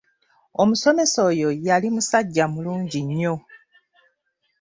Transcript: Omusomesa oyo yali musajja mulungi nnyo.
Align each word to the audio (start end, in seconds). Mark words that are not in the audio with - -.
Omusomesa 0.61 1.17
oyo 1.29 1.49
yali 1.67 1.87
musajja 1.95 2.45
mulungi 2.53 2.99
nnyo. 3.07 3.35